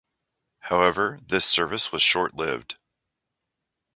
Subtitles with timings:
[0.61, 2.75] However, this service was short-lived.